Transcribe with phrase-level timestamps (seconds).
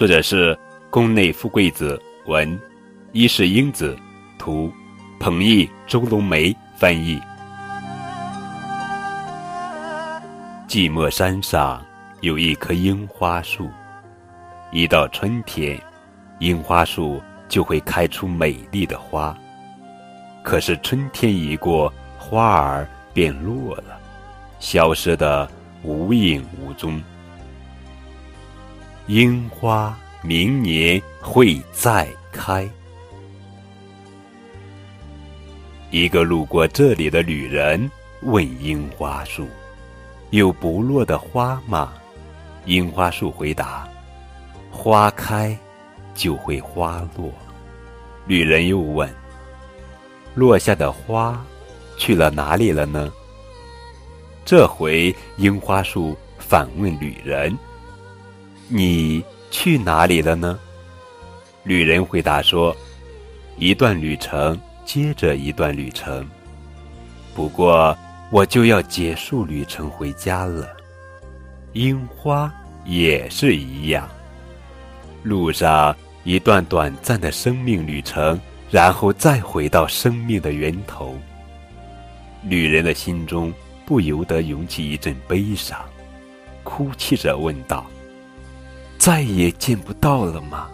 [0.00, 2.58] 作者是宫内富贵子文，
[3.12, 3.94] 伊势英子
[4.38, 4.72] 图，
[5.18, 7.20] 彭毅、周龙梅翻译。
[10.66, 11.84] 寂寞山上
[12.22, 13.68] 有一棵樱花树，
[14.72, 15.78] 一到春天，
[16.38, 19.36] 樱花树就会开出美丽的花。
[20.42, 24.00] 可是春天一过，花儿便落了，
[24.60, 25.46] 消失的
[25.82, 26.98] 无影无踪。
[29.10, 32.64] 樱花明年会再开。
[35.90, 37.90] 一个路过这里的旅人
[38.22, 39.48] 问樱花树
[40.30, 41.92] ：“有不落的花吗？”
[42.66, 43.88] 樱花树回答
[44.70, 45.58] ：“花开，
[46.14, 47.32] 就会花落。”
[48.28, 49.12] 旅人又问
[50.36, 51.44] ：“落下的花，
[51.96, 53.12] 去了哪里了呢？”
[54.46, 57.58] 这回樱花树反问旅人。
[58.72, 60.56] 你去哪里了呢？
[61.64, 62.74] 旅人回答说
[63.58, 66.24] ：“一段旅程接着一段旅程，
[67.34, 67.98] 不过
[68.30, 70.68] 我就要结束旅程回家了。
[71.72, 72.52] 樱花
[72.84, 74.08] 也是一样，
[75.24, 78.40] 路上一段短暂的生命旅程，
[78.70, 81.18] 然后再回到生命的源头。”
[82.46, 83.52] 旅人的心中
[83.84, 85.76] 不由得涌起一阵悲伤，
[86.62, 87.84] 哭泣着问道。
[89.00, 90.68] 再也见不到了吗？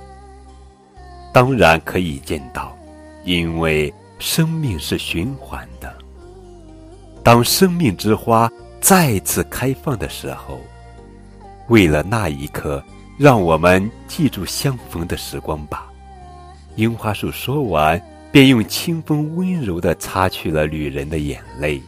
[1.32, 2.76] 当然可以见到，
[3.22, 5.94] 因为生命是循环的。
[7.22, 8.50] 当生命之花
[8.80, 10.58] 再次开放的时候，
[11.68, 12.82] 为了那一刻，
[13.16, 15.86] 让我们记住相逢的时光吧。
[16.74, 21.80] 樱花树说完，便用清风温柔地擦去了旅人的眼泪。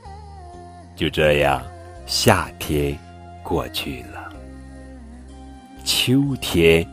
[0.94, 1.60] 就这样，
[2.06, 2.96] 夏天
[3.42, 4.17] 过去了。
[5.90, 6.86] 秋天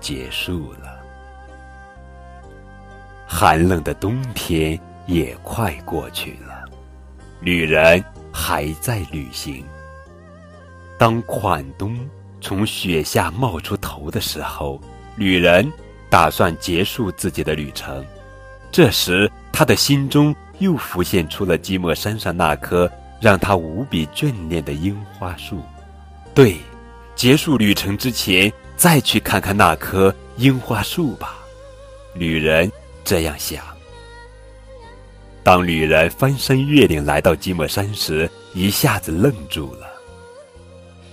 [0.00, 0.98] 结束了，
[3.24, 4.76] 寒冷的冬天
[5.06, 6.64] 也快过去了，
[7.38, 9.64] 旅人还在旅行。
[10.98, 11.96] 当款冬
[12.40, 14.80] 从雪下冒出头的时候，
[15.14, 15.72] 旅人
[16.10, 18.04] 打算结束自己的旅程。
[18.72, 25.62] 这时，他的心中又浮现出了寂寞山上那棵让他无比眷恋的樱花树。
[26.34, 26.56] 对。
[27.16, 31.38] 结束旅程之前，再去看看那棵樱花树吧。
[32.12, 32.70] 旅人
[33.02, 33.64] 这样想。
[35.42, 39.86] 当旅人翻山越岭来到寂寞山时，一下子愣住了。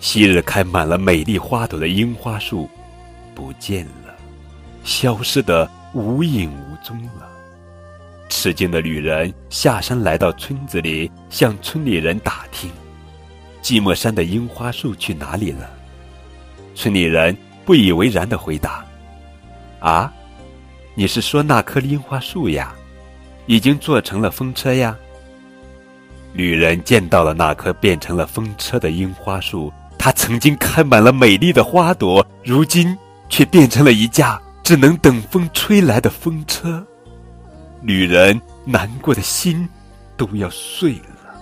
[0.02, 2.70] 昔日开满了美丽花朵的樱花树，
[3.34, 4.14] 不见了，
[4.84, 7.32] 消失的无影无踪了。
[8.28, 12.70] 吃惊的旅人下山来到村子里，向村里人打听：
[13.62, 15.70] 寂寞山的樱花树去哪里了？
[16.76, 17.36] 村里人
[17.66, 18.84] 不以为然的回答
[19.80, 20.12] ：“啊，
[20.96, 22.74] 你是说那棵樱花树呀？
[23.46, 24.96] 已经做成了风车呀？”
[26.34, 32.98] 女人见到了那棵变成了风车的樱花树，它曾经开满了美丽的花朵，如今
[33.30, 36.84] 却变成了一架只能等风吹来的风车。
[37.82, 39.70] 女人难过的心
[40.18, 41.36] 都要碎了，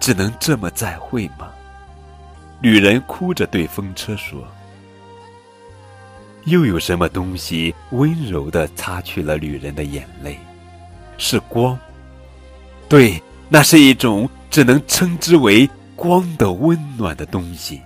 [0.00, 1.50] 只能这么再会吗？
[2.62, 4.40] 女人哭着对风车说
[6.46, 10.38] ：“又有什么东西温柔的擦去了女人的眼泪？
[11.18, 11.76] 是光。
[12.88, 17.82] 对，那是一种只能称之为光的温暖的东西。”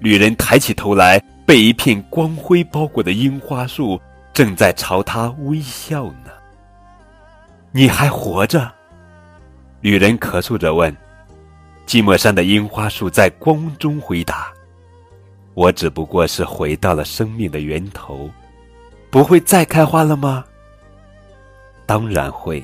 [0.00, 4.00] 女人抬起头来，被一片光辉包裹的樱花树
[4.32, 6.30] 正在朝她微笑呢。
[7.70, 8.72] 你还活着？
[9.80, 10.96] 女人咳嗽着问。
[11.88, 14.52] 寂寞山的樱花树在光中回答
[15.56, 18.28] ：“我只不过是回到了生命的源头，
[19.08, 20.44] 不会再开花了吗
[21.86, 22.62] ？”“当然会，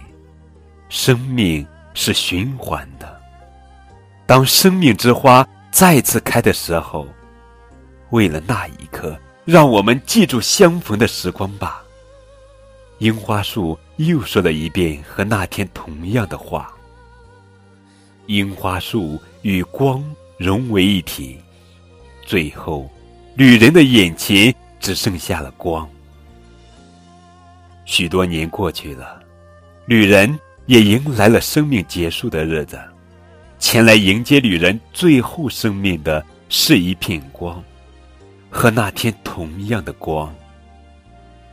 [0.91, 3.19] 生命是循环的。
[4.27, 7.07] 当生命之花再次开的时候，
[8.11, 11.83] 为了那一刻，让我们记住相逢的时光吧。”
[13.01, 16.74] 樱花树又说了一遍和那天同样的话。
[18.27, 20.03] 樱花树与光
[20.39, 21.39] 融为一体，
[22.25, 22.91] 最后，
[23.37, 25.89] 旅人的眼前只剩下了光。
[27.85, 29.21] 许多年过去了，
[29.87, 32.81] 旅人也迎来了生命结束的日子。
[33.59, 37.63] 前来迎接旅人最后生命的是一片光，
[38.51, 40.35] 和那天同样的光。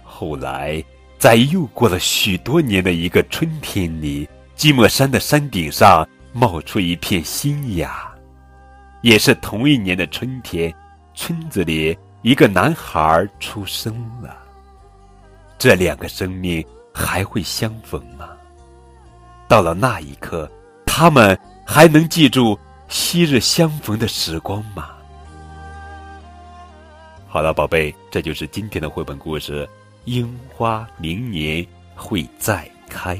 [0.03, 0.83] 后来，
[1.17, 4.27] 在又过了许多年的一个春天里，
[4.57, 8.09] 寂寞山的山顶上冒出一片新芽。
[9.01, 10.73] 也是同一年的春天，
[11.13, 14.37] 村子里一个男孩出生了。
[15.57, 16.63] 这两个生命
[16.93, 18.29] 还会相逢吗？
[19.47, 20.49] 到了那一刻，
[20.85, 22.57] 他们还能记住
[22.87, 24.89] 昔日相逢的时光吗？
[27.27, 29.67] 好了，宝贝，这就是今天的绘本故事。
[30.05, 33.19] 樱花明年会再开。